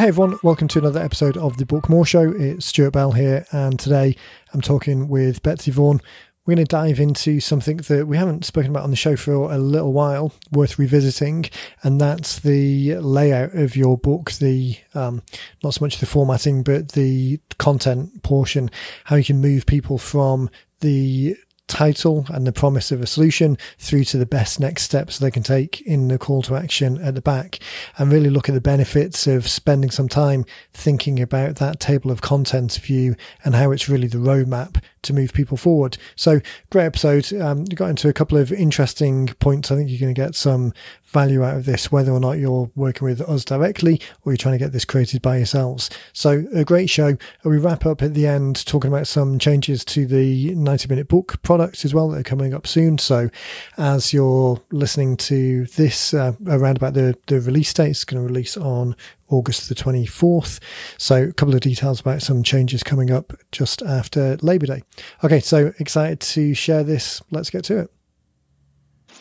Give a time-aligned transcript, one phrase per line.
[0.00, 2.32] Hey everyone, welcome to another episode of the Book More Show.
[2.34, 4.16] It's Stuart Bell here, and today
[4.54, 6.00] I'm talking with Betsey Vaughan.
[6.46, 9.52] We're going to dive into something that we haven't spoken about on the show for
[9.52, 11.50] a little while, worth revisiting,
[11.82, 14.32] and that's the layout of your book.
[14.32, 15.22] The um,
[15.62, 18.70] not so much the formatting, but the content portion,
[19.04, 20.48] how you can move people from
[20.80, 21.36] the
[21.70, 25.42] title and the promise of a solution through to the best next steps they can
[25.42, 27.60] take in the call to action at the back.
[27.96, 32.20] And really look at the benefits of spending some time thinking about that table of
[32.20, 33.14] contents view
[33.44, 35.96] and how it's really the roadmap to move people forward.
[36.16, 36.40] So
[36.70, 37.32] great episode.
[37.34, 39.70] Um, you got into a couple of interesting points.
[39.70, 40.72] I think you're going to get some
[41.10, 44.58] value out of this, whether or not you're working with us directly or you're trying
[44.58, 45.90] to get this created by yourselves.
[46.12, 47.16] So a great show.
[47.44, 51.42] We wrap up at the end talking about some changes to the 90 minute book
[51.42, 52.98] products as well that are coming up soon.
[52.98, 53.28] So
[53.76, 58.26] as you're listening to this uh, around about the, the release date, it's going to
[58.26, 58.94] release on
[59.30, 60.60] August the 24th.
[60.98, 64.82] So a couple of details about some changes coming up just after Labor Day.
[65.24, 67.22] Okay, so excited to share this.
[67.30, 67.90] Let's get to it.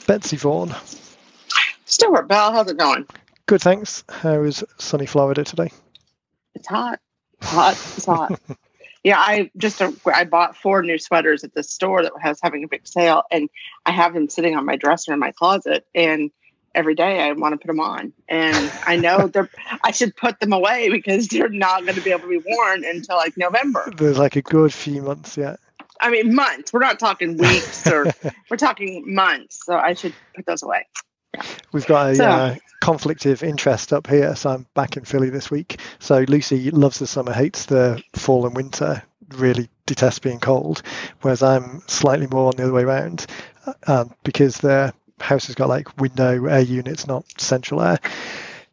[0.08, 0.76] Betsey Vaughan.
[1.86, 3.06] Stuart Bell, how's it going?
[3.46, 4.04] Good, thanks.
[4.10, 5.72] How is sunny Florida today?
[6.56, 7.00] It's hot.
[7.42, 7.74] Hot.
[7.74, 8.40] It's hot.
[9.04, 12.68] yeah, I just I bought four new sweaters at the store that was having a
[12.68, 13.50] big sale, and
[13.86, 15.88] I have them sitting on my dresser in my closet.
[15.96, 16.32] And
[16.76, 19.50] every day I want to put them on, and I know they're
[19.84, 22.86] I should put them away because they're not going to be able to be worn
[22.86, 23.92] until like November.
[23.96, 25.60] There's like a good few months yet.
[26.02, 26.72] I mean, months.
[26.72, 28.06] We're not talking weeks, or
[28.50, 29.66] we're talking months.
[29.66, 30.86] So I should put those away.
[31.72, 35.30] We've got a so, uh, conflict of interest up here, so I'm back in Philly
[35.30, 35.80] this week.
[36.00, 39.04] So Lucy loves the summer, hates the fall and winter,
[39.36, 40.82] really detests being cold,
[41.22, 43.28] whereas I'm slightly more on the other way around
[43.86, 48.00] uh, because the house has got like window air units, not central air.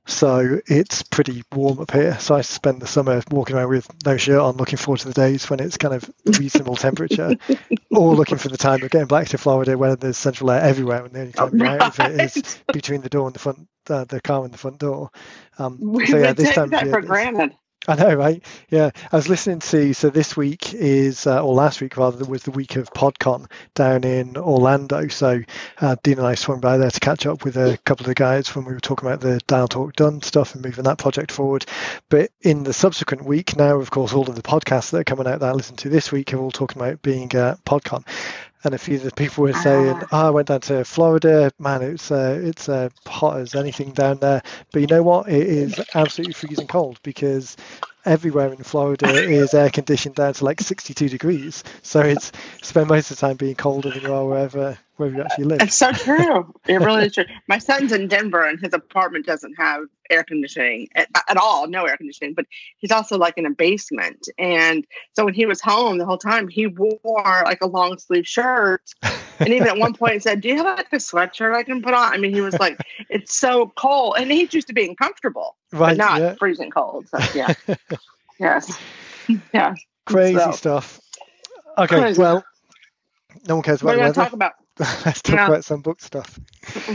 [0.09, 2.17] So it's pretty warm up here.
[2.21, 5.15] So I spend the summer walking around with no shirt on, looking forward to the
[5.15, 6.09] days when it's kind of
[6.39, 7.35] reasonable temperature,
[7.91, 11.05] or looking for the time of getting back to Florida when there's central air everywhere,
[11.05, 11.81] and the only time right.
[11.81, 14.59] out of it is between the door and the front, uh, the car and the
[14.59, 15.11] front door.
[15.59, 17.53] Um, we so yeah, this time that for granted.
[17.89, 18.43] I know, right?
[18.69, 19.93] Yeah, I was listening to.
[19.95, 24.03] So this week is, uh, or last week rather, was the week of PodCon down
[24.03, 25.07] in Orlando.
[25.07, 25.41] So
[25.81, 28.15] uh, Dean and I swung by there to catch up with a couple of the
[28.15, 31.31] guys when we were talking about the Dial Talk Done stuff and moving that project
[31.31, 31.65] forward.
[32.09, 35.29] But in the subsequent week, now of course all of the podcasts that are coming
[35.29, 38.05] out that I listened to this week are all talking about being at PodCon
[38.66, 40.09] and a few of the people were saying, ah.
[40.12, 41.53] "Oh, I went down to Florida.
[41.59, 45.28] Man, it's uh, it's uh, hot as anything down there." But you know what?
[45.28, 47.56] It is absolutely freezing cold because
[48.05, 51.65] everywhere in Florida is air conditioned down to like 62 degrees.
[51.82, 52.32] So it's
[52.62, 55.61] spend most of the time being colder than you are wherever where you actually live.
[55.61, 56.53] It's so true.
[56.67, 57.25] It really is true.
[57.49, 61.84] My son's in Denver and his apartment doesn't have air conditioning at, at, all, no
[61.84, 62.47] air conditioning, but
[62.79, 64.29] he's also like in a basement.
[64.39, 68.27] And so when he was home the whole time, he wore like a long sleeve
[68.27, 68.83] shirt.
[69.39, 71.95] And even at one point said, Do you have like a sweatshirt I can put
[71.95, 72.12] on?
[72.12, 72.81] I mean, he was like,
[73.11, 74.17] It's so cold.
[74.19, 76.35] And he's used to being comfortable, right, but not yeah.
[76.39, 77.09] freezing cold.
[77.09, 77.55] So, yeah.
[78.39, 78.79] yes.
[79.53, 79.75] Yeah.
[80.05, 80.53] Crazy so.
[80.53, 81.01] stuff.
[81.77, 81.99] Okay.
[81.99, 82.23] Crazy.
[82.23, 82.45] Well,
[83.49, 84.53] no one cares about what are we talk about?
[85.06, 85.47] let's talk yeah.
[85.47, 86.38] about some book stuff.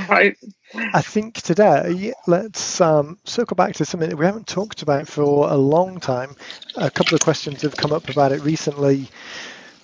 [0.08, 0.38] Right.
[0.76, 5.50] I think today let's um, circle back to something that we haven't talked about for
[5.50, 6.36] a long time.
[6.76, 9.08] A couple of questions have come up about it recently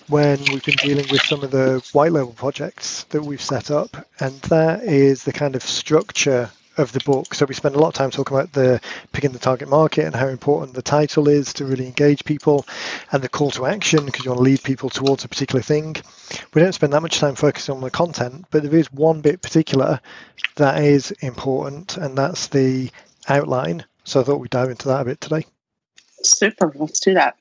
[0.10, 4.06] when we've been dealing with some of the white label projects that we've set up,
[4.20, 7.34] and that is the kind of structure of the book.
[7.34, 8.80] So we spend a lot of time talking about the
[9.12, 12.66] picking the target market and how important the title is to really engage people
[13.12, 15.96] and the call to action because you want to lead people towards a particular thing.
[16.54, 19.42] We don't spend that much time focusing on the content, but there is one bit
[19.42, 20.00] particular
[20.56, 22.92] that is important and that's the
[23.28, 23.86] outline.
[24.04, 25.46] So I thought we'd dive into that a bit today.
[26.24, 27.38] Super, let's do that.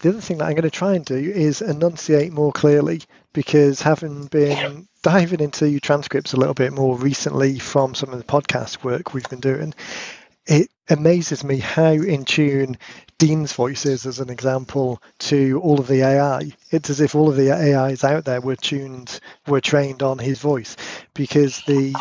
[0.00, 3.82] The other thing that I'm going to try and do is enunciate more clearly because
[3.82, 8.84] having been diving into transcripts a little bit more recently from some of the podcast
[8.84, 9.74] work we've been doing,
[10.46, 12.76] it amazes me how in tune
[13.18, 16.50] Dean's voice is, as an example, to all of the AI.
[16.70, 20.40] It's as if all of the AIs out there were tuned, were trained on his
[20.40, 20.76] voice,
[21.14, 21.92] because the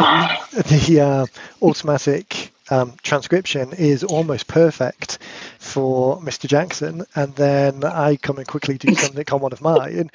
[0.51, 1.25] the uh,
[1.63, 5.19] automatic um, transcription is almost perfect
[5.59, 6.47] for Mr.
[6.47, 10.09] Jackson, and then I come and quickly do something on one of mine,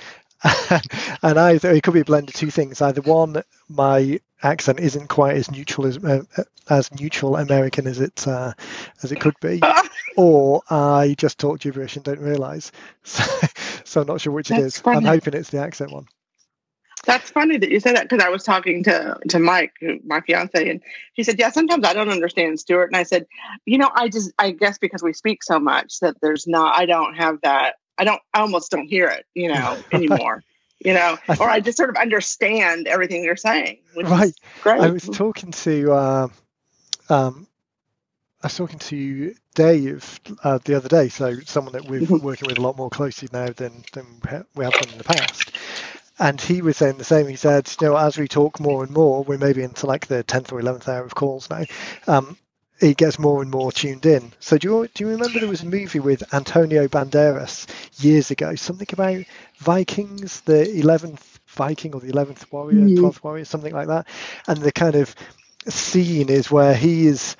[1.22, 2.82] and either it could be a blend of two things.
[2.82, 6.22] Either one, my accent isn't quite as neutral as uh,
[6.68, 8.52] as neutral American as it uh,
[9.02, 9.60] as it could be,
[10.16, 12.70] or I just talk gibberish and don't realise.
[13.02, 13.24] So,
[13.84, 14.78] so I'm not sure which That's it is.
[14.78, 14.98] Funny.
[14.98, 16.06] I'm hoping it's the accent one.
[17.04, 19.74] That's funny that you said that because I was talking to to Mike,
[20.04, 20.82] my fiance, and
[21.14, 23.26] he said, "Yeah, sometimes I don't understand Stuart." And I said,
[23.64, 26.84] "You know, I just I guess because we speak so much that there's not I
[26.84, 30.42] don't have that I don't I almost don't hear it, you know, anymore."
[30.78, 33.78] you know, or I just sort of understand everything you're saying.
[33.96, 34.34] right.
[34.62, 34.80] great.
[34.80, 36.28] I was talking to uh,
[37.08, 37.46] um,
[38.42, 42.24] I was talking to Dave uh, the other day, so someone that we're mm-hmm.
[42.24, 44.06] working with a lot more closely now than, than
[44.54, 45.52] we have done in the past.
[46.18, 47.26] And he was saying the same.
[47.26, 50.22] He said, you know, as we talk more and more, we're maybe into like the
[50.22, 51.64] 10th or 11th hour of calls now.
[52.06, 52.36] Um,
[52.80, 54.32] he gets more and more tuned in.
[54.40, 57.66] So do you do you remember there was a movie with Antonio Banderas
[58.02, 59.24] years ago, something about
[59.58, 62.80] Vikings, the 11th Viking or the 11th warrior.
[62.80, 64.06] 12th warrior, something like that.
[64.46, 65.14] And the kind of
[65.68, 67.36] scene is where he is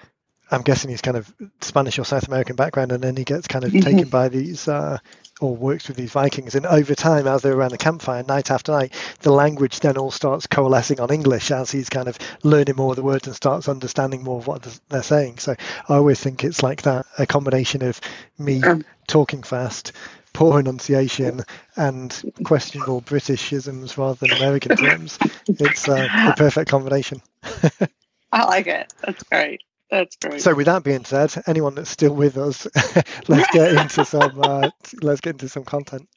[0.50, 3.65] I'm guessing he's kind of Spanish or South American background, and then he gets kind
[3.65, 3.81] of mm-hmm.
[3.81, 4.99] taken by these uh,
[5.41, 6.55] or works with these Vikings.
[6.55, 10.11] And over time, as they're around the campfire, night after night, the language then all
[10.11, 13.69] starts coalescing on English as he's kind of learning more of the words and starts
[13.69, 15.38] understanding more of what they're saying.
[15.38, 15.55] So
[15.88, 18.00] I always think it's like that a combination of
[18.38, 19.93] me um, talking fast,
[20.33, 21.43] poor enunciation,
[21.77, 25.19] and questionable Britishisms rather than American terms.
[25.49, 27.21] It's uh, the perfect combination.
[28.33, 28.93] I like it.
[29.03, 29.62] That's great.
[29.91, 30.41] That's great.
[30.41, 32.67] So, with that being said, anyone that's still with us,
[33.29, 34.41] let's get into some.
[34.41, 36.09] Uh, let's get into some content.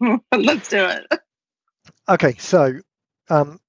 [0.32, 1.06] let's do it.
[2.08, 2.80] Okay, so
[3.28, 3.60] um,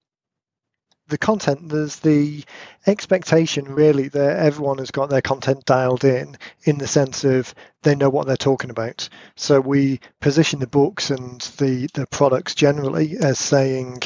[1.08, 1.70] the content.
[1.70, 2.44] There's the
[2.88, 7.96] expectation, really, that everyone has got their content dialed in, in the sense of they
[7.96, 9.10] know what they're talking about.
[9.36, 14.00] So we position the books and the the products generally as saying,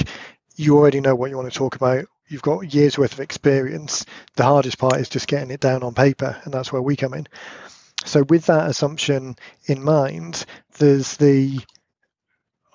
[0.55, 4.05] you already know what you want to talk about you've got years worth of experience.
[4.35, 7.13] The hardest part is just getting it down on paper, and that's where we come
[7.13, 7.27] in.
[8.05, 9.35] So, with that assumption
[9.65, 10.45] in mind,
[10.77, 11.59] there's the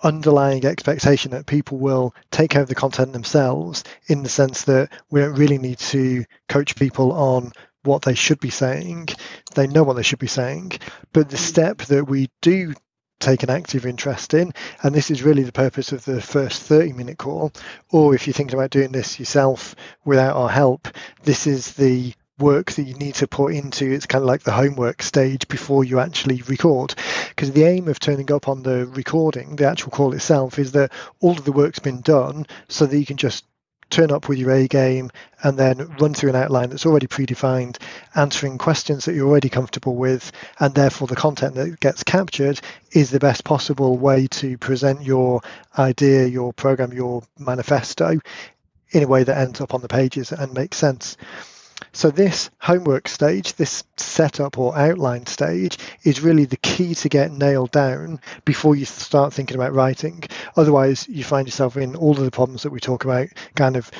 [0.02, 4.90] underlying expectation that people will take care of the content themselves in the sense that
[5.10, 7.52] we don't really need to coach people on
[7.84, 9.08] what they should be saying.
[9.54, 10.72] They know what they should be saying.
[11.12, 12.74] But the step that we do
[13.22, 14.52] take an active interest in.
[14.82, 17.52] And this is really the purpose of the first 30 minute call.
[17.90, 19.74] Or if you're thinking about doing this yourself
[20.04, 20.88] without our help,
[21.22, 24.50] this is the work that you need to put into it's kind of like the
[24.50, 26.94] homework stage before you actually record
[27.28, 30.90] because the aim of turning up on the recording the actual call itself is that
[31.20, 33.44] all of the work's been done so that you can just
[33.92, 35.10] turn up with your A game
[35.42, 37.78] and then run through an outline that's already predefined,
[38.14, 42.60] answering questions that you're already comfortable with, and therefore the content that gets captured
[42.92, 45.42] is the best possible way to present your
[45.78, 48.18] idea, your program, your manifesto
[48.90, 51.16] in a way that ends up on the pages and makes sense.
[51.94, 57.32] So this homework stage, this setup or outline stage is really the key to get
[57.32, 60.24] nailed down before you start thinking about writing.
[60.56, 63.90] Otherwise, you find yourself in all of the problems that we talk about, kind of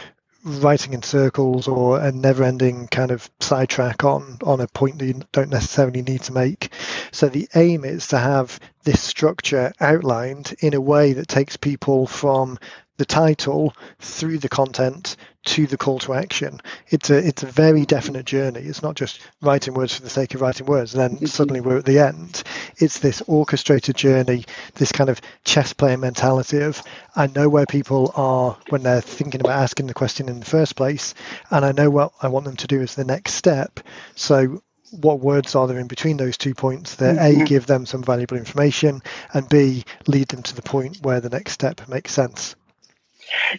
[0.45, 5.07] writing in circles or a never ending kind of sidetrack on on a point that
[5.07, 6.73] you don't necessarily need to make
[7.13, 12.07] so the aim is to have this structure outlined in a way that takes people
[12.07, 12.59] from
[12.99, 16.61] the title through the content to the call to action.
[16.89, 18.61] It's a it's a very definite journey.
[18.61, 21.27] It's not just writing words for the sake of writing words, and then mm-hmm.
[21.27, 22.43] suddenly we're at the end.
[22.77, 24.45] It's this orchestrated journey,
[24.75, 26.83] this kind of chess player mentality of
[27.17, 30.77] I know where people are when they're thinking about asking the question in the first
[30.77, 31.15] place,
[31.51, 33.81] and I know what I want them to do as the next step.
[34.15, 37.43] So what words are there in between those two points that mm-hmm.
[37.43, 39.01] a give them some valuable information
[39.33, 42.55] and b lead them to the point where the next step makes sense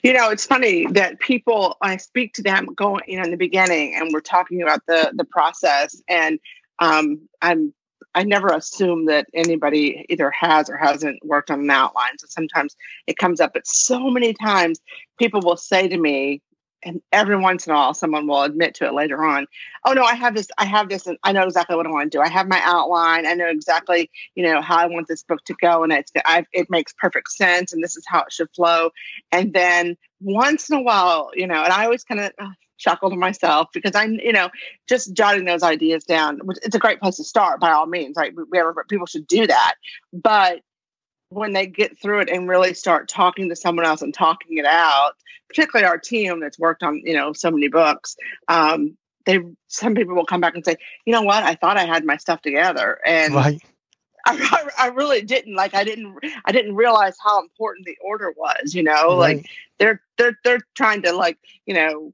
[0.04, 3.38] you know, it's funny that people I speak to them going, you know, in the
[3.38, 6.40] beginning, and we're talking about the the process, and
[6.80, 7.74] um, I'm
[8.16, 12.18] I never assume that anybody either has or hasn't worked on an outline.
[12.20, 12.76] So sometimes
[13.08, 14.80] it comes up, but so many times
[15.18, 16.42] people will say to me,
[16.86, 19.46] and every once in a while someone will admit to it later on
[19.86, 22.12] oh no i have this i have this and i know exactly what i want
[22.12, 22.22] to do.
[22.22, 23.26] I have my outline.
[23.26, 26.46] I know exactly you know how i want this book to go and it's I,
[26.54, 28.92] it makes perfect sense and this is how it should flow.
[29.32, 33.10] And then once in a while you know and i always kind of uh, chuckle
[33.10, 34.50] to myself because i'm you know
[34.88, 38.34] just jotting those ideas down it's a great place to start by all means right?
[38.36, 39.76] We, we people should do that.
[40.12, 40.62] But
[41.34, 44.66] when they get through it and really start talking to someone else and talking it
[44.66, 45.14] out,
[45.48, 48.16] particularly our team that's worked on, you know, so many books,
[48.48, 50.76] um, they some people will come back and say,
[51.06, 53.00] you know what, I thought I had my stuff together.
[53.06, 53.62] And right.
[54.26, 58.74] I, I, really didn't like I didn't I didn't realize how important the order was,
[58.74, 59.38] you know, right.
[59.38, 59.50] like
[59.80, 62.14] they're they're they're trying to like, you know,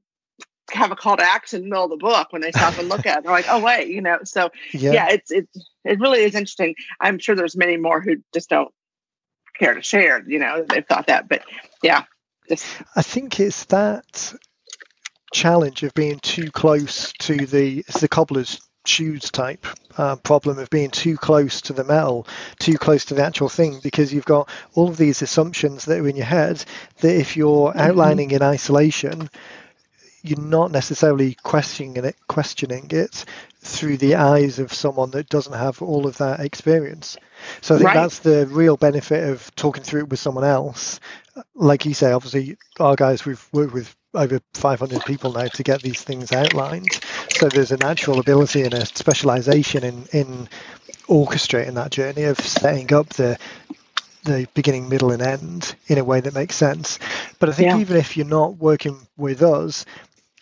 [0.72, 2.88] have a call to action in the middle of the book when they stop and
[2.88, 3.24] look at it.
[3.24, 4.18] They're like, oh wait, you know.
[4.24, 4.92] So yeah.
[4.92, 6.74] yeah, it's it's it really is interesting.
[7.00, 8.72] I'm sure there's many more who just don't
[9.60, 10.24] care to share.
[10.26, 11.42] You know, they've thought that, but
[11.82, 12.04] yeah.
[12.48, 14.34] Just, I think it's that
[15.32, 19.66] challenge of being too close to the the cobbler's shoes type
[19.98, 22.26] uh, problem of being too close to the metal,
[22.58, 26.08] too close to the actual thing, because you've got all of these assumptions that are
[26.08, 26.64] in your head
[27.02, 27.78] that if you're Mm-hmm.
[27.78, 29.28] outlining in isolation,
[30.22, 33.24] you're not necessarily questioning it, questioning it
[33.60, 37.18] through the eyes of someone that doesn't have all of that experience.
[37.60, 37.94] So I think Right.
[37.94, 41.00] that's the real benefit of talking through it with someone else.
[41.54, 45.82] Like you say, obviously, our guys we've worked with over 500 people now to get
[45.82, 47.00] these things outlined.
[47.30, 50.48] So there's a natural ability and a specialization in in
[51.08, 53.38] orchestrating that journey of setting up the
[54.24, 56.98] the beginning, middle, and end in a way that makes sense.
[57.38, 57.76] But I think Yeah.
[57.76, 59.86] even if you're not working with us,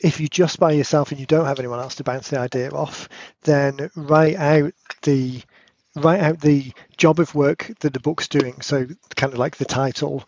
[0.00, 2.70] if you're just by yourself and you don't have anyone else to bounce the idea
[2.70, 3.08] off,
[3.42, 5.42] then write out the
[5.96, 8.60] write out the job of work that the book's doing.
[8.60, 8.86] So
[9.16, 10.24] kind of like the title.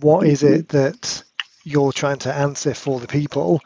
[0.00, 0.54] What is mm-hmm.
[0.54, 1.22] it that
[1.64, 3.60] you're trying to answer for the people?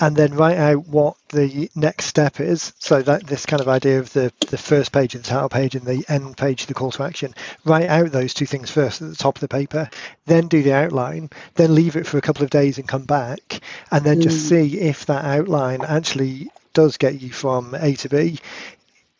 [0.00, 2.72] And then write out what the next step is.
[2.78, 5.74] So that this kind of idea of the, the first page of the title page
[5.74, 9.10] and the end page, the call to action, write out those two things first at
[9.10, 9.90] the top of the paper,
[10.24, 13.60] then do the outline, then leave it for a couple of days and come back,
[13.90, 14.48] and then just hmm.
[14.48, 18.38] see if that outline actually does get you from A to B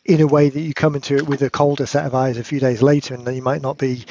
[0.03, 2.43] in a way that you come into it with a colder set of eyes a
[2.43, 4.05] few days later, and then you might not be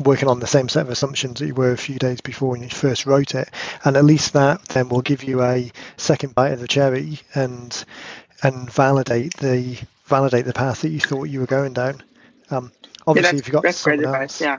[0.00, 2.62] working on the same set of assumptions that you were a few days before when
[2.62, 3.48] you first wrote it
[3.84, 7.84] and at least that then will give you a second bite of the cherry and
[8.42, 12.00] and validate the validate the path that you thought you were going down
[12.50, 12.70] um,
[13.06, 14.40] obviously that's, if you've got someone advice.
[14.40, 14.58] else Yeah.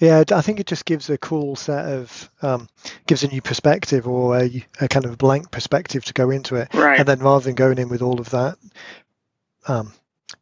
[0.00, 2.66] yeah i think it just gives a cool set of um,
[3.06, 6.72] gives a new perspective or a, a kind of blank perspective to go into it
[6.72, 6.98] Right.
[6.98, 8.56] and then rather than going in with all of that
[9.66, 9.92] um,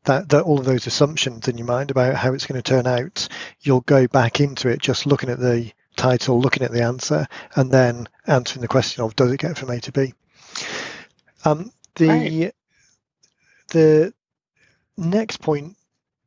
[0.04, 2.86] that, that all of those assumptions in your mind about how it's going to turn
[2.86, 3.28] out
[3.60, 7.70] you'll go back into it just looking at the title looking at the answer and
[7.70, 10.12] then answering the question of does it get from a to b?
[11.44, 12.54] Um, the Right.
[13.68, 14.12] the
[14.96, 15.76] next point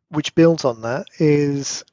[0.09, 1.83] which builds on that is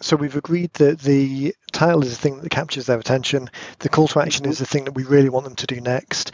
[0.00, 3.48] so we've agreed that the title is the thing that captures their attention.
[3.78, 6.32] The call to action is the thing that we really want them to do next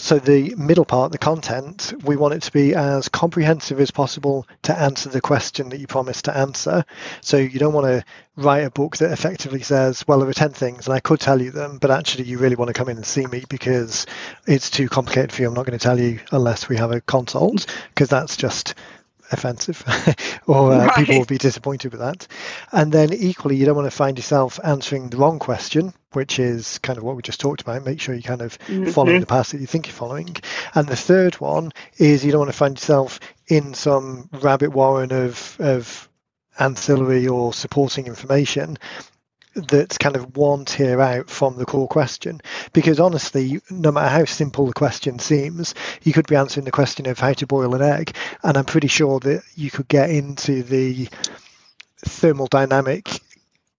[0.00, 4.46] so the middle part the content we want it to be as comprehensive as possible
[4.62, 6.84] to answer the question that you promised to answer.
[7.20, 8.04] So you don't want to
[8.36, 11.42] write a book that effectively says well there are 10 things and i could tell
[11.42, 14.06] you them but actually you really want to come in and see me because
[14.46, 15.48] it's too complicated for you.
[15.48, 18.74] I'm not going to tell you unless we have a consult because that's just
[19.32, 19.84] offensive
[20.46, 22.26] or uh, people will be disappointed with that.
[22.72, 26.78] And then equally you don't want to find yourself answering the wrong question which is
[26.78, 27.84] kind of what we just talked about.
[27.84, 28.54] Make sure you kind of
[28.92, 29.20] following Mhm.
[29.20, 30.34] the path that you think you're following.
[30.74, 35.12] And the third one is you don't want to find yourself in some rabbit warren
[35.12, 36.08] of of
[36.58, 38.76] ancillary or supporting information
[39.68, 42.40] that's kind of one tier out from the core question.
[42.72, 47.06] Because honestly, no matter how simple the question seems, you could be answering the question
[47.06, 50.62] of how to boil an egg, and I'm pretty sure that you could get into
[50.62, 51.08] the
[52.06, 53.20] thermodynamic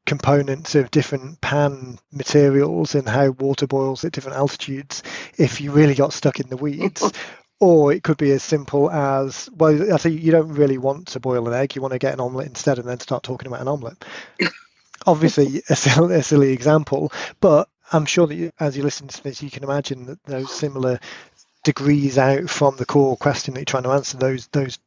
[0.05, 5.03] components of different pan materials and how water boils at different altitudes
[5.38, 7.11] if you really got stuck in the weeds.
[7.63, 9.93] Or it could be as simple as well.
[9.93, 11.75] I think you don't really want to boil an egg.
[11.75, 14.03] You want to get an omelette instead, and then start talking about an omelette
[15.05, 19.24] obviously a silly, a silly example, but I'm sure that you, as you listen to
[19.24, 21.00] this, you can imagine that those similar
[21.63, 24.79] degrees out from the core question that you're trying to answer, those those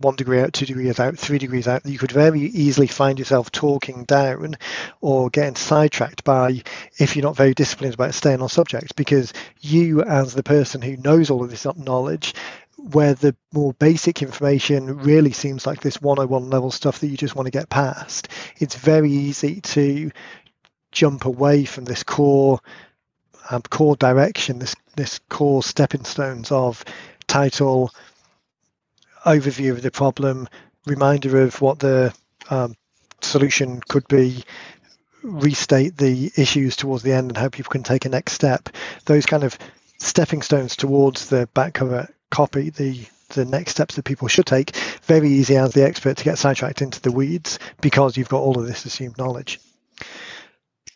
[0.00, 3.52] one degree out, two degrees out, three degrees out, you could very easily find yourself
[3.52, 4.56] talking down
[5.02, 6.62] or getting sidetracked by
[6.98, 10.96] if you're not very disciplined about staying on subject because you as the person who
[10.96, 12.34] knows all of this knowledge
[12.92, 17.36] where the more basic information really seems like this 101 level stuff that you just
[17.36, 20.10] want to get past, it's very easy to
[20.92, 22.60] jump away from this core
[23.50, 26.84] um, core direction, this this core stepping stones of
[27.26, 27.92] title,
[29.24, 30.48] overview of the problem,
[30.86, 32.14] reminder of what the
[32.48, 32.76] um,
[33.20, 34.44] solution could be,
[35.22, 38.68] restate the issues towards the end and how people can take a next step.
[39.04, 39.58] Those kind of
[40.00, 44.74] stepping stones towards the back cover copy, the the next steps that people should take,
[45.04, 48.58] very easy as the expert to get sidetracked into the weeds because you've got all
[48.58, 49.60] of this assumed knowledge.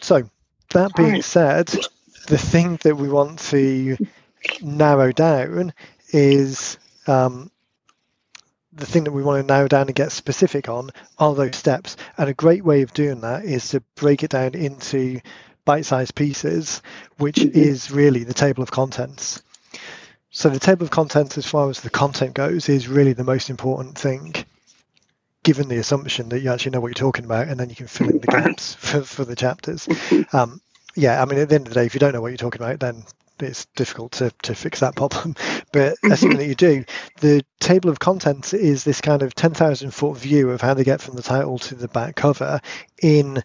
[0.00, 0.28] So
[0.70, 1.68] that being said,
[2.26, 3.96] the thing that we want to
[4.60, 5.72] narrow down
[6.10, 7.50] is um,
[8.72, 11.96] the thing that we want to narrow down and get specific on are those steps.
[12.18, 15.20] And a great way of doing that is to break it down into
[15.64, 16.82] bite-sized pieces,
[17.18, 17.58] which mm-hmm.
[17.58, 19.42] is really the table of contents.
[20.30, 23.50] So the table of contents, as far as the content goes, is really the most
[23.50, 24.34] important thing,
[25.44, 27.86] given the assumption that you actually know what you're talking about, and then you can
[27.86, 29.86] fill in the gaps for, for the chapters.
[29.86, 30.36] Mm-hmm.
[30.36, 30.60] Um,
[30.96, 32.36] yeah, I mean, at the end of the day, if you don't know what you're
[32.36, 33.04] talking about, then
[33.40, 35.36] it's difficult to, to fix that problem.
[35.72, 36.38] But assuming mm-hmm.
[36.38, 36.84] that you do,
[37.20, 41.00] the table of contents is this kind of 10,000 foot view of how they get
[41.00, 42.60] from the title to the back cover
[43.02, 43.42] in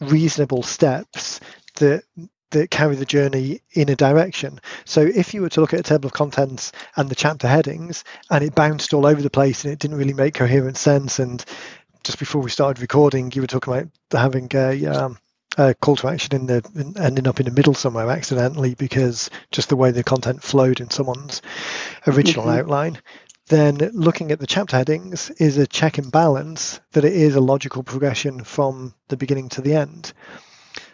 [0.00, 1.40] reasonable steps
[1.74, 2.04] that
[2.52, 4.60] that carry the journey in a direction.
[4.84, 8.04] So if you were to look at a table of contents and the chapter headings
[8.30, 11.44] and it bounced all over the place and it didn't really make coherent sense and
[12.04, 15.18] just before we started recording you were talking about having a um,
[15.58, 19.30] a call to action in the in, ending up in the middle somewhere accidentally because
[19.50, 21.42] just the way the content flowed in someone's
[22.06, 22.60] original mm-hmm.
[22.60, 22.98] outline
[23.48, 27.40] then looking at the chapter headings is a check and balance that it is a
[27.40, 30.12] logical progression from the beginning to the end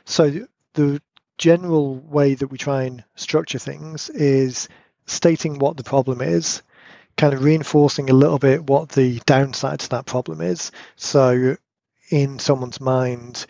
[0.05, 0.47] so
[0.79, 1.03] the
[1.39, 4.69] general way that we try and structure things is
[5.07, 6.63] stating what the problem is
[7.17, 11.57] kind of reinforcing a little bit what the downside to that problem is so
[12.11, 13.45] in someone's mind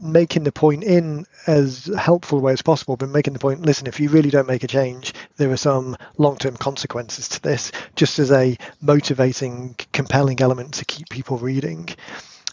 [0.00, 3.88] making the point in as helpful a way as possible, but making the point, listen,
[3.88, 8.20] if you really don't make a change, there are some long-term consequences to this, just
[8.20, 11.88] as a motivating, compelling element to keep people reading.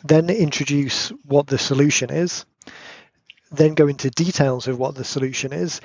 [0.04, 2.46] Then introduce what the solution is.
[3.54, 5.80] Then go into details of what the solution is,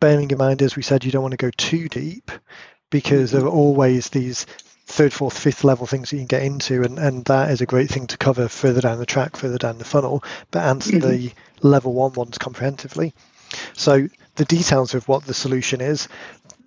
[0.00, 2.30] bearing in mind, as we said, you don't want to go too deep
[2.90, 4.46] because there are always these
[4.86, 7.66] third, fourth, fifth level things that you can get into, and, and that is a
[7.66, 11.08] great thing to cover further down the track, further down the funnel, but answer mm-hmm.
[11.08, 13.14] the level one ones comprehensively.
[13.72, 16.08] So the details of what the solution is,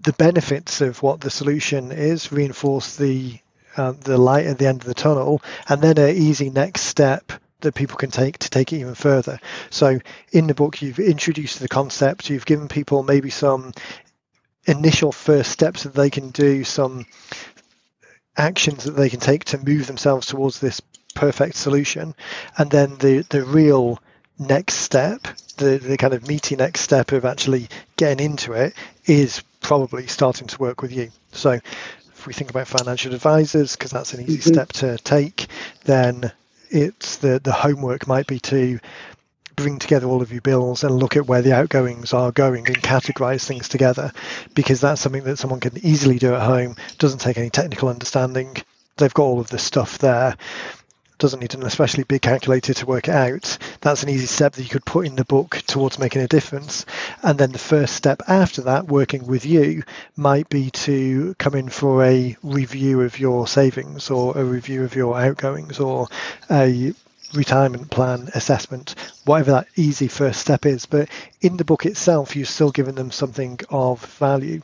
[0.01, 3.39] the benefits of what the solution is, reinforce the
[3.75, 7.31] uh, the light at the end of the tunnel, and then an easy next step
[7.61, 9.39] that people can take to take it even further.
[9.69, 9.99] So
[10.31, 13.73] in the book, you've introduced the concept, you've given people maybe some
[14.65, 17.05] initial first steps that they can do, some
[18.37, 20.81] actions that they can take to move themselves towards this
[21.15, 22.13] perfect solution
[22.59, 23.99] and then the the real
[24.37, 25.23] next step
[25.57, 28.73] the, the kind of meaty next step of actually getting into it
[29.05, 33.89] is probably starting to work with you so if we think about financial advisors because
[33.89, 34.53] that's an easy mm-hmm.
[34.53, 35.47] step to take
[35.85, 36.31] then
[36.69, 38.79] it's the the homework might be to
[39.55, 42.77] bring together all of your bills and look at where the outgoings are going and
[42.77, 44.11] categorize things together
[44.53, 48.55] because that's something that someone can easily do at home doesn't take any technical understanding.
[48.97, 50.37] They've got all of the stuff there
[51.17, 54.63] doesn't need an especially big calculator to work it out that's an easy step that
[54.63, 56.85] you could put in the book towards making a difference
[57.23, 59.83] and then the first step after that working with you
[60.15, 64.95] might be to come in for a review of your savings or a review of
[64.95, 66.07] your outgoings or
[66.49, 66.93] a
[67.33, 70.85] retirement plan assessment, whatever that easy first step is.
[70.85, 71.09] But
[71.41, 74.61] in the book itself, you're still giving them something of value.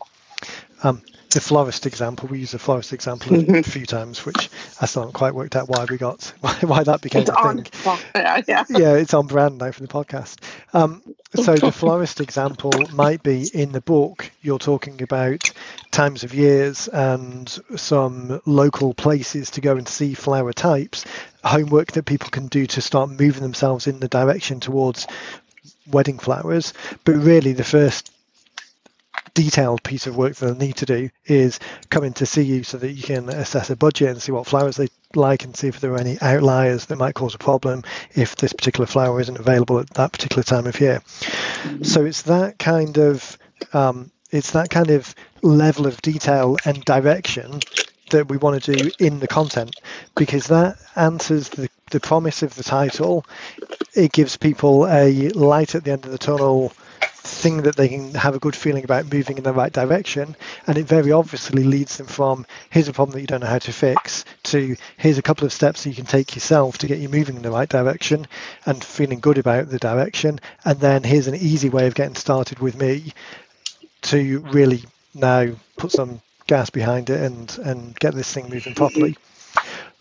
[0.83, 1.01] Um,
[1.33, 3.55] the florist example, we use the florist example mm-hmm.
[3.55, 6.23] a few times, which I still haven't quite worked out why we got
[6.61, 7.63] why that became it's a on.
[7.63, 7.81] thing.
[7.85, 8.63] Well, yeah, yeah.
[8.69, 10.41] yeah, it's on brand now for the podcast.
[10.73, 11.01] Um,
[11.35, 14.31] so the florist example might be in the book.
[14.41, 15.49] You're talking about
[15.91, 21.05] times of years and some local places to go and see flower types,
[21.43, 25.07] homework that people can do to start moving themselves in the direction towards
[25.87, 26.73] wedding flowers.
[27.03, 28.11] But really, the first
[29.33, 32.77] detailed piece of work that they'll need to do is coming to see you so
[32.77, 35.79] that you can assess a budget and see what flowers they like and see if
[35.79, 39.79] there are any outliers that might cause a problem if this particular flower isn't available
[39.79, 41.01] at that particular time of year.
[41.81, 43.37] So it's that kind of
[43.73, 47.59] um, it's that kind of level of detail and direction
[48.09, 49.75] that we want to do in the content
[50.15, 53.25] because that answers the, the promise of the title.
[53.95, 56.73] It gives people a light at the end of the tunnel
[57.23, 60.35] thing that they can have a good feeling about moving in the right direction.
[60.67, 63.59] And it very obviously leads them from here's a problem that you don't know how
[63.59, 66.99] to fix to here's a couple of steps that you can take yourself to get
[66.99, 68.27] you moving in the right direction
[68.65, 70.39] and feeling good about the direction.
[70.65, 73.13] And then here's an easy way of getting started with me
[74.03, 74.83] to really
[75.13, 79.15] now put some gas behind it and, and get this thing moving properly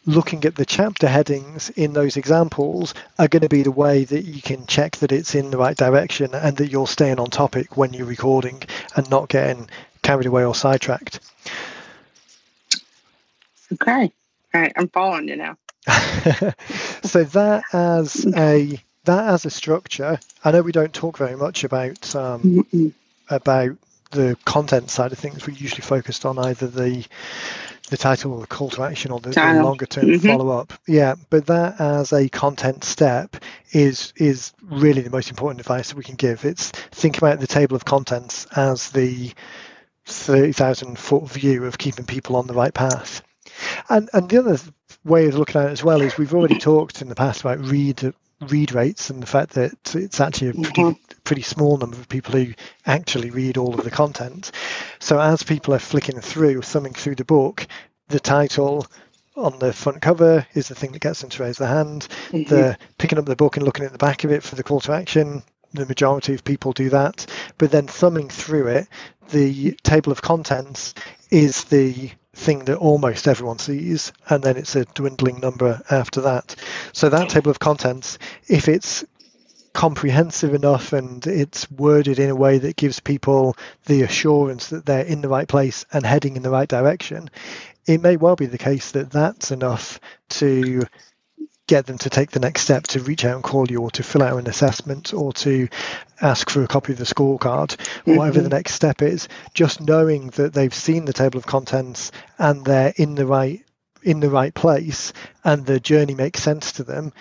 [0.05, 4.25] looking at the chapter headings in those examples are going to be the way that
[4.25, 7.77] you can check that it's in the right direction and that you're staying on topic
[7.77, 8.63] when you're recording
[8.97, 9.69] and not getting
[10.03, 11.21] carried away or sidetracked.
[13.73, 14.13] Okay.
[14.55, 15.57] All right, I'm following you now.
[17.03, 21.65] so that as a that as a structure, I know we don't talk very much
[21.65, 22.67] about um,
[23.29, 23.77] about
[24.13, 25.47] the content side of things.
[25.47, 27.05] we're usually focused on either the
[27.91, 30.27] the title or the call to action or the, the longer term mm-hmm.
[30.27, 30.73] follow up.
[30.87, 33.37] Yeah, but that as a content step
[33.73, 36.45] is is really the most important advice that we can give.
[36.45, 39.33] It's think about the table of contents as the
[40.07, 43.23] thirty thousand foot view of keeping people on the right path.
[43.89, 44.59] And and the other
[45.05, 47.61] way of looking at it as well is we've already talked in the past about
[47.61, 48.15] read
[48.51, 51.19] read rates and the fact that it's actually a pretty, mm-hmm.
[51.25, 52.53] pretty small number of people who
[52.87, 54.51] actually read all of the content.
[54.99, 57.67] So as people are flicking through, thumbing through the book,
[58.09, 58.87] the title
[59.37, 62.07] on the front cover is the thing that gets them to raise their hand.
[62.29, 62.55] Mm-hmm.
[62.55, 64.81] The picking up the book and looking at the back of it for the call
[64.81, 65.43] to action.
[65.75, 67.25] The majority of people do that,
[67.57, 68.89] but then thumbing through it,
[69.31, 70.93] the table of contents
[71.31, 76.57] is the thing that almost everyone sees, and then it's a dwindling number after that.
[76.93, 78.19] So that table of contents,
[78.49, 79.05] if it's
[79.73, 85.05] comprehensive enough and it's worded in a way that gives people the assurance that they're
[85.05, 87.31] in the right place and heading in the right direction,
[87.87, 90.83] it may well be the case that that's enough to
[91.67, 94.03] get them to take the next step to reach out and call you or to
[94.03, 95.69] fill out an assessment or to
[96.21, 98.17] ask for a copy of the scorecard, mm-hmm.
[98.17, 102.65] whatever the next step is, just knowing that they've seen the table of contents and
[102.65, 103.65] they're in the right
[104.03, 105.13] in the right place
[105.45, 107.13] and the journey makes sense to them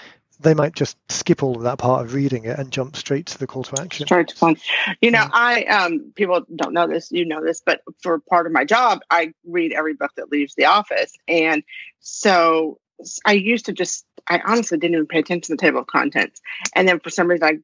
[0.41, 3.37] they might just skip all of that part of reading it and jump straight to
[3.37, 4.05] the call to action.
[4.05, 4.57] Straight to fun.
[4.99, 8.51] You know, I um people don't know this, you know this, but for part of
[8.51, 11.13] my job, I read every book that leaves the office.
[11.27, 11.63] And
[11.99, 12.79] so
[13.25, 16.41] I used to just I honestly didn't even pay attention to the table of contents.
[16.75, 17.59] And then for some reason I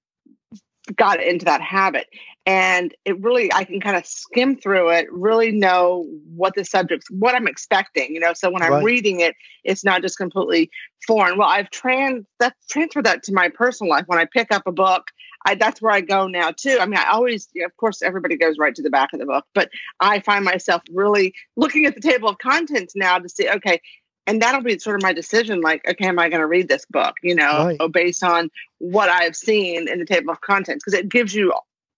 [0.96, 2.08] got into that habit
[2.46, 7.08] and it really i can kind of skim through it really know what the subjects
[7.10, 8.84] what i'm expecting you know so when i'm right.
[8.84, 10.72] reading it it's not just completely
[11.06, 14.64] foreign well i've trans that transferred that to my personal life when i pick up
[14.66, 15.12] a book
[15.46, 16.78] I, that's where I go now too.
[16.82, 19.46] I mean, I always, of course, everybody goes right to the back of the book,
[19.56, 19.70] but
[20.02, 23.80] I find myself really looking at the table of contents now to see, okay,
[24.28, 26.86] and that'll be sort of my decision like okay am i going to read this
[26.86, 27.92] book you know right.
[27.92, 31.54] based on what i've seen in the table of contents because it gives you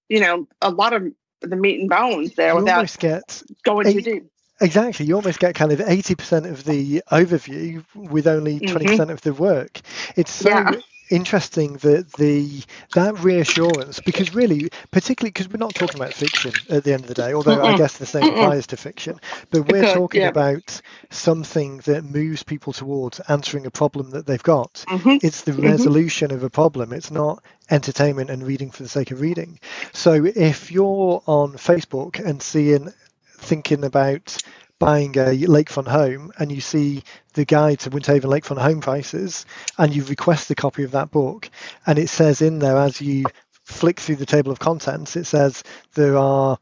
[0.07, 1.03] you know a lot of
[1.41, 4.25] the meat and bones there you without get going too deep
[4.61, 5.05] Exactly.
[5.05, 9.09] You almost get kind of 80% of the overview with only 20% mm-hmm.
[9.09, 9.79] of the work.
[10.17, 10.71] It's so yeah
[11.09, 16.83] interesting that the that reassurance because really particularly because we're not talking about fiction at
[16.83, 19.19] the end of the day although i guess the same applies to fiction
[19.49, 20.27] but we're talking yeah.
[20.27, 25.17] about something that moves people towards answering a problem that they've got mm-hmm.
[25.23, 25.63] it's the mm-hmm.
[25.63, 29.59] resolution of a problem it's not entertainment and reading for the sake of reading
[29.93, 32.91] so if you're on facebook and seeing
[33.39, 34.37] thinking about
[34.79, 39.45] buying a lakefront home and you see the guide to Winter Haven lakefront home prices
[39.77, 41.49] and you request a copy of that book
[41.85, 43.25] and it says in there as you
[43.63, 45.63] flick through the table of contents it says
[45.93, 46.57] there are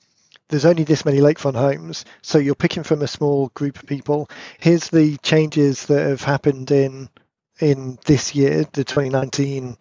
[0.49, 4.29] there's only this many lakefront homes so you're picking from a small group of people.
[4.59, 7.09] Here's the changes that have happened in
[7.59, 9.77] in this year the 2019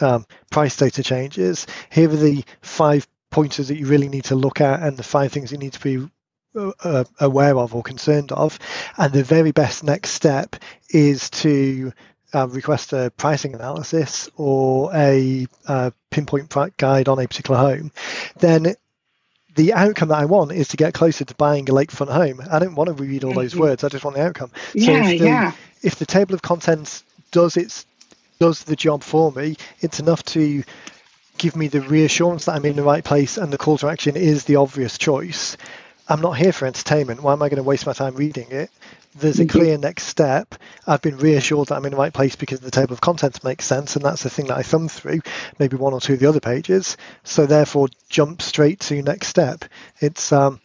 [0.00, 1.66] um, price data changes.
[1.90, 5.32] Here are the five pointers that you really need to look at and the five
[5.32, 6.08] things you need to be
[6.58, 8.58] uh, aware of or concerned of.
[8.96, 10.56] And the very best next step
[10.90, 11.92] is to
[12.34, 17.92] uh, request a pricing analysis or a uh, pinpoint guide on a particular home,
[18.38, 18.74] then
[19.54, 22.40] the outcome that I want is to get closer to buying a lakefront home.
[22.50, 23.62] I don't want to read all those mm-hmm.
[23.62, 23.82] words.
[23.82, 24.52] I just want the outcome.
[24.74, 25.52] Yeah, so if the, yeah.
[25.82, 27.86] if the table of contents does its
[28.38, 30.62] does the job for me, it's enough to
[31.38, 34.16] give me the reassurance that I'm in the right place and the call to action
[34.16, 35.56] is the obvious choice.
[36.08, 37.22] I'm not here for entertainment.
[37.22, 38.70] Why am I going to waste my time reading it?
[39.14, 39.58] There's a mm-hmm.
[39.58, 40.54] clear next step.
[40.86, 43.64] I've been reassured that I'm in the right place because the table of contents makes
[43.64, 45.20] sense, and that's the thing that I thumb through,
[45.58, 46.96] maybe one or two of the other pages.
[47.24, 49.64] So therefore, jump straight to next step.
[50.00, 50.60] It's um,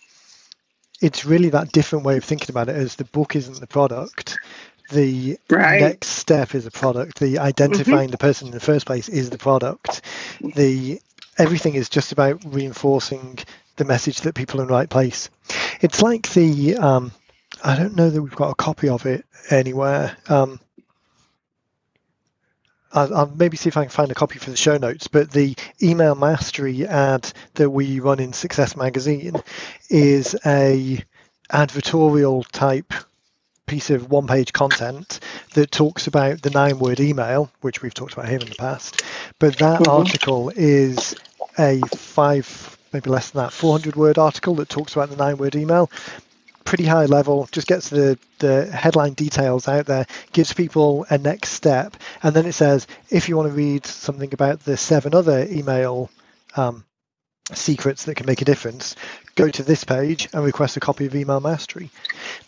[1.02, 2.76] it's really that different way of thinking about it.
[2.76, 4.38] As the book isn't the product,
[4.92, 5.82] the right.
[5.82, 7.20] next step is a product.
[7.20, 8.12] The identifying mm-hmm.
[8.12, 10.02] the person in the first place is the product.
[10.42, 11.02] The
[11.38, 13.40] everything is just about reinforcing
[13.76, 15.30] the message that people are in the right place.
[15.82, 17.12] It's like the um,
[17.64, 20.16] I don't know that we've got a copy of it anywhere.
[20.28, 20.60] Um,
[22.92, 25.08] I'll, I'll, maybe see if I can find a copy for the show notes.
[25.08, 29.36] But the email mastery ad that we run in Success Magazine
[29.90, 31.04] is a
[31.52, 32.94] advertorial type
[33.66, 35.20] piece of one page content
[35.54, 39.02] that talks about the nine word email, which we've talked about here in the past.
[39.40, 39.92] But that mm-hmm.
[39.92, 41.16] article is
[41.58, 45.56] a five maybe less than that 400 word article that talks about the nine word
[45.56, 45.90] email.
[46.64, 51.50] Pretty high level just gets the the headline details out there gives people a next
[51.50, 55.46] step and then it says if you want to read something about the seven other
[55.50, 56.10] email
[56.56, 56.86] um,
[57.52, 58.96] secrets that can make a difference,
[59.36, 61.90] go to this page and request a copy of Email Mastery.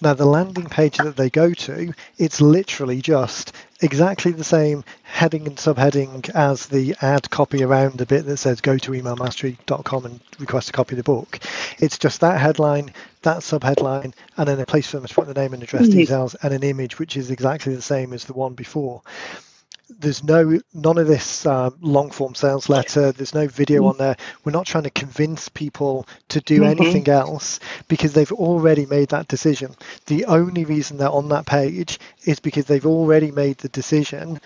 [0.01, 5.47] Now, the landing page that they go to, it's literally just exactly the same heading
[5.47, 10.19] and subheading as the ad copy around the bit that says go to emailmastery.com and
[10.39, 11.39] request a copy of the book.
[11.79, 15.33] It's just that headline, that subheadline, and then a place for them to put the
[15.33, 15.97] name and address mm-hmm.
[15.97, 19.01] details and an image which is exactly the same as the one before.
[19.89, 23.11] There's no none of this um, long form sales letter.
[23.11, 23.89] There's no video mm-hmm.
[23.89, 24.17] on there.
[24.43, 26.81] We're not trying to convince people to do mm-hmm.
[26.81, 29.75] anything else because they've already made that decision.
[30.07, 34.39] The only reason they're on that page is because they've already made the decision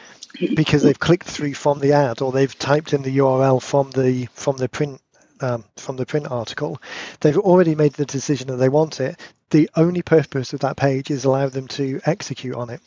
[0.55, 4.27] because they've clicked through from the ad or they've typed in the URL from the
[4.33, 5.01] from the print
[5.41, 6.81] um, from the print article.
[7.21, 9.19] They've already made the decision that they want it.
[9.51, 12.81] The only purpose of that page is allow them to execute on it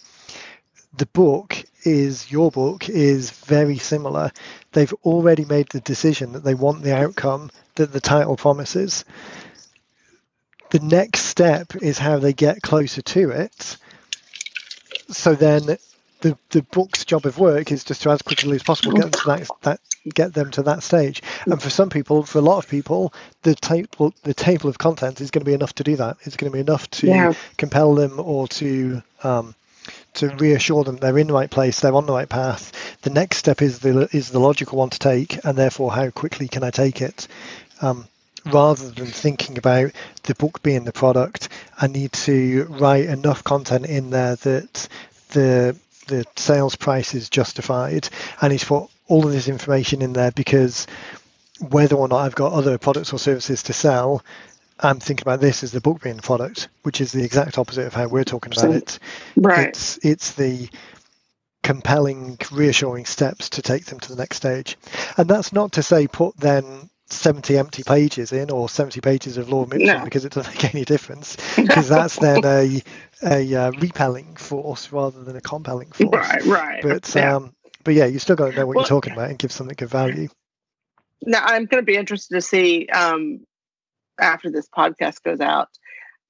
[0.97, 4.31] the book is your book is very similar.
[4.73, 9.05] They've already made the decision that they want the outcome that the title promises.
[10.71, 13.77] The next step is how they get closer to it.
[15.11, 15.77] So then
[16.21, 19.11] the, the book's job of work is just to as quickly as possible get them
[19.11, 19.81] to that, that
[20.15, 21.23] get them to that stage.
[21.47, 25.21] And for some people, for a lot of people, the table the table of contents
[25.21, 26.17] is going to be enough to do that.
[26.23, 27.33] It's going to be enough to yeah.
[27.59, 29.55] compel them or to um,
[30.15, 32.73] to reassure them they're in the right place, they're on the right path.
[33.03, 36.49] The next step is the is the logical one to take, and therefore how quickly
[36.49, 37.29] can I take it?
[37.81, 38.07] Um,
[38.45, 39.93] rather than thinking about
[40.25, 41.49] the book being the product,
[41.79, 44.89] I need to write enough content in there that
[45.31, 45.77] the
[46.09, 48.09] the sales price is justified.
[48.41, 50.87] I need to put all of this information in there because
[51.61, 54.25] whether or not I've got other products or services to sell,
[54.83, 57.95] I'm thinking about this as the book being product, which is the exact opposite of
[57.95, 58.99] how we're talking about it.
[59.37, 59.69] Right.
[59.69, 60.69] It's it's the
[61.63, 64.77] compelling, reassuring steps to take them to the next stage.
[65.17, 69.49] And that's not to say put then 70 empty pages in or 70 pages of
[69.49, 70.05] lorem ipsum no.
[70.05, 72.83] because it doesn't make any difference because that's then a
[73.23, 76.11] a uh, repelling force rather than a compelling force.
[76.13, 76.83] Right, right.
[76.83, 77.37] But yeah.
[77.37, 79.53] um but yeah, you still got to know what well, you're talking about and give
[79.53, 80.29] something of value.
[81.25, 83.41] Now I'm going to be interested to see um
[84.21, 85.69] after this podcast goes out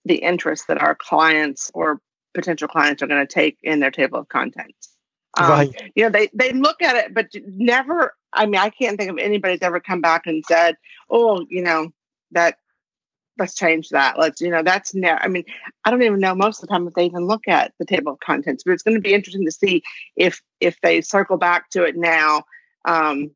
[0.04, 2.00] the interest that our clients or
[2.34, 4.88] potential clients are going to take in their table of contents.
[5.38, 5.92] Um, right.
[5.94, 8.14] You know, they they look at it, but never.
[8.32, 10.76] I mean, I can't think of anybody's ever come back and said,
[11.08, 11.90] "Oh, you know,
[12.32, 12.56] that
[13.38, 14.18] let's change that.
[14.18, 15.22] Let's, you know, that's never.
[15.22, 15.44] I mean,
[15.84, 18.12] I don't even know most of the time if they even look at the table
[18.12, 18.62] of contents.
[18.64, 19.82] But it's going to be interesting to see
[20.16, 22.44] if if they circle back to it now,
[22.84, 23.30] um,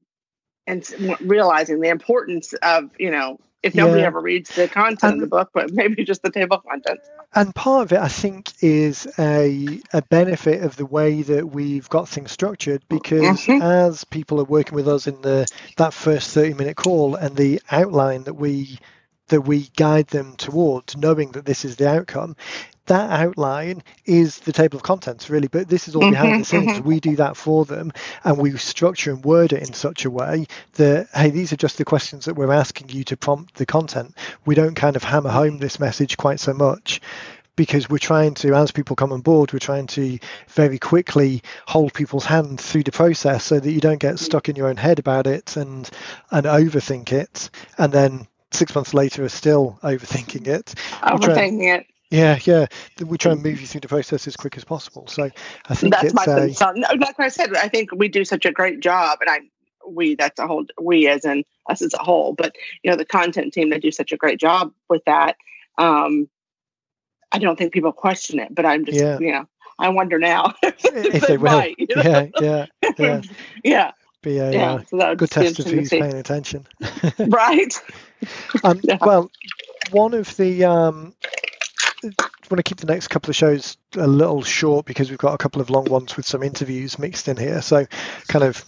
[0.66, 0.86] and
[1.20, 4.06] realizing the importance of you know if nobody yeah.
[4.06, 7.08] ever reads the content and, of the book, but maybe just the table of contents.
[7.34, 11.88] And part of it, I think, is a, a benefit of the way that we've
[11.88, 13.60] got things structured because mm-hmm.
[13.60, 17.60] as people are working with us in the that first 30 minute call and the
[17.70, 18.78] outline that we
[19.28, 22.36] that we guide them towards knowing that this is the outcome.
[22.86, 26.44] That outline is the table of contents really but this is all behind mm-hmm, the
[26.44, 26.72] scenes.
[26.78, 26.88] mm-hmm.
[26.88, 30.46] we do that for them and we structure and word it in such a way
[30.74, 34.14] that hey these are just the questions that we're asking you to prompt the content.
[34.44, 37.00] We don't kind of hammer home this message quite so much
[37.56, 41.94] because we're trying to, as people come on board, we're trying to very quickly hold
[41.94, 44.98] people's hand through the process so that you don't get stuck in your own head
[44.98, 45.90] about it and
[46.30, 50.74] and overthink it, and then six months later are still overthinking it.
[51.02, 51.86] Overthinking it.
[52.10, 52.66] Yeah, yeah.
[53.04, 55.06] We try and move you through the process as quick as possible.
[55.08, 55.30] So
[55.68, 56.80] I think that's my concern.
[56.80, 59.40] No, like I said, I think we do such a great job, and I
[59.88, 62.32] we that's a whole we as in us as a whole.
[62.32, 65.36] But you know, the content team they do such a great job with that.
[65.78, 66.28] Um,
[67.32, 69.18] I don't think people question it, but I'm just yeah.
[69.18, 71.52] you know I wonder now if, if they, they will.
[71.52, 72.02] Might, you know?
[72.02, 72.66] Yeah, yeah,
[72.98, 73.22] yeah.
[73.64, 73.92] yeah.
[74.26, 76.66] Be a yeah, uh, so good test of who's paying attention.
[77.28, 77.80] right.
[78.64, 78.98] um, yeah.
[79.00, 79.30] Well,
[79.92, 81.14] one of the um,
[82.50, 85.38] want to keep the next couple of shows a little short because we've got a
[85.38, 87.62] couple of long ones with some interviews mixed in here.
[87.62, 87.86] So,
[88.26, 88.64] kind of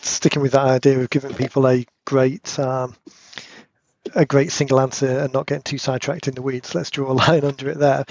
[0.00, 2.94] sticking with that idea of giving people a great um,
[4.14, 6.72] a great single answer and not getting too sidetracked in the weeds.
[6.72, 8.04] Let's draw a line under it there.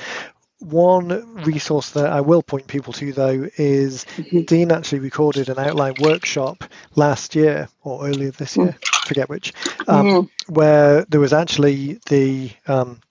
[0.61, 4.41] One resource that I will point people to, though, is mm-hmm.
[4.41, 6.63] Dean actually recorded an outline workshop
[6.95, 9.07] last year or earlier this year, mm-hmm.
[9.07, 9.53] forget which,
[9.87, 10.53] um, mm-hmm.
[10.53, 13.01] where there was actually the um,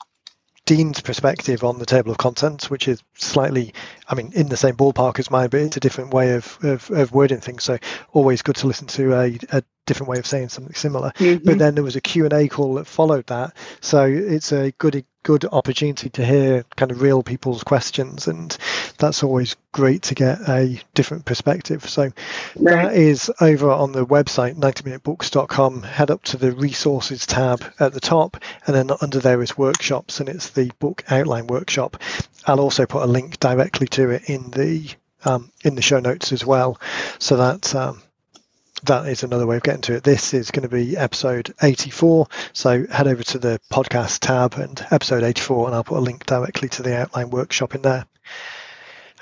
[0.65, 3.75] Dean's perspective on the table of contents, which is slightly,
[4.11, 6.91] I mean, in the same ballpark as mine, but it's a different way of, of,
[6.91, 7.63] of wording things.
[7.63, 7.79] So
[8.13, 11.13] always good to listen to a, a different way of saying something similar.
[11.13, 11.45] Mm-hmm.
[11.45, 13.57] But then there was a Q&A call that followed that.
[13.81, 18.57] So it's a good good opportunity to hear kind of real people's questions and
[18.97, 22.05] that's always great to get a different perspective so
[22.57, 22.87] right.
[22.87, 28.01] that is over on the website 90minutebooks.com head up to the resources tab at the
[28.01, 32.01] top and then under there is workshops and it's the book outline workshop
[32.47, 34.89] i'll also put a link directly to it in the
[35.25, 36.81] um, in the show notes as well
[37.19, 38.01] so that um,
[38.85, 40.03] that is another way of getting to it.
[40.03, 42.27] This is going to be episode 84.
[42.53, 46.25] So head over to the podcast tab and episode 84, and I'll put a link
[46.27, 48.07] directly to the outline workshop in there.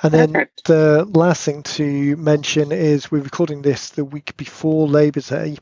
[0.03, 0.65] And then Perfect.
[0.65, 5.57] the last thing to mention is we're recording this the week before Labor Day.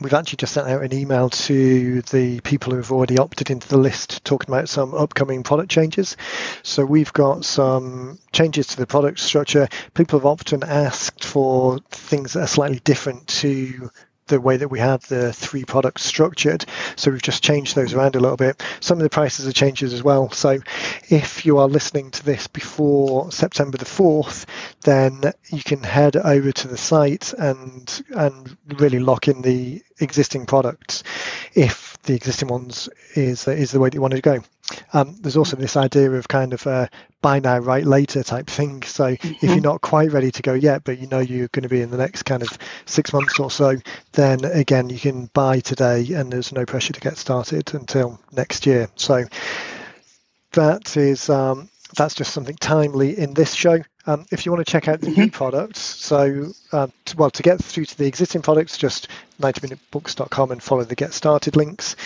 [0.00, 3.66] We've actually just sent out an email to the people who have already opted into
[3.66, 6.16] the list talking about some upcoming product changes.
[6.62, 9.68] So we've got some changes to the product structure.
[9.94, 13.90] People have often asked for things that are slightly different to
[14.28, 16.64] the way that we had the three products structured.
[16.96, 18.62] So we've just changed those around a little bit.
[18.80, 20.30] Some of the prices are changes as well.
[20.30, 20.60] So
[21.08, 24.44] if you are listening to this before September the 4th,
[24.82, 30.46] then you can head over to the site and and really lock in the existing
[30.46, 31.02] products
[31.54, 34.42] if the existing ones is is the way that you want to go.
[34.92, 38.82] Um, there's also this idea of kind of a buy now, write later type thing.
[38.82, 39.60] So if you're mm-hmm.
[39.60, 41.96] not quite ready to go yet, but you know you're going to be in the
[41.96, 42.48] next kind of
[42.84, 43.76] six months or so,
[44.12, 48.66] then again, you can buy today and there's no pressure to get started until next
[48.66, 48.88] year.
[48.96, 49.24] So
[50.52, 53.82] that is um, that's just something timely in this show.
[54.06, 55.22] Um, if you want to check out the mm-hmm.
[55.22, 59.08] new products, so uh, to, well, to get through to the existing products, just
[59.40, 61.96] 90minutebooks.com and follow the Get Started links.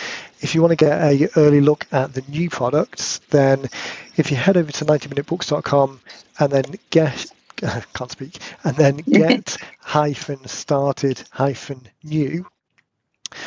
[0.41, 3.69] If you want to get a early look at the new products, then
[4.17, 6.01] if you head over to 90minutebooks.com
[6.39, 7.27] and then get
[7.95, 12.47] can't speak, and then get hyphen started hyphen new,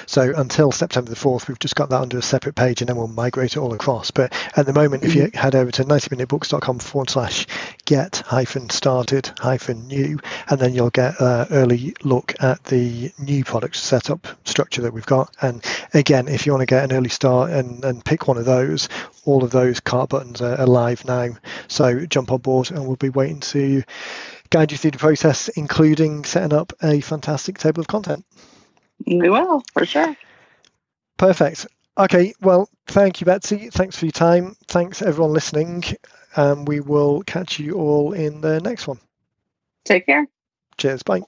[0.05, 2.95] so until September the 4th, we've just got that under a separate page and then
[2.95, 4.11] we'll migrate it all across.
[4.11, 5.37] But at the moment, if you mm-hmm.
[5.37, 7.47] head over to 90minutebooks.com forward slash
[7.85, 13.43] get hyphen started hyphen new, and then you'll get an early look at the new
[13.43, 15.35] product setup structure that we've got.
[15.41, 15.63] And
[15.93, 18.89] again, if you want to get an early start and, and pick one of those,
[19.25, 21.29] all of those cart buttons are, are live now.
[21.67, 23.83] So jump on board and we'll be waiting to
[24.49, 28.25] guide you through the process, including setting up a fantastic table of content.
[29.05, 30.15] We will, for sure.
[31.17, 31.67] Perfect.
[31.97, 33.69] Okay, well, thank you, Betsey.
[33.69, 34.55] Thanks for your time.
[34.67, 35.83] Thanks, everyone listening.
[36.35, 38.99] And we will catch you all in the next one.
[39.85, 40.27] Take care.
[40.77, 41.03] Cheers.
[41.03, 41.21] Bye.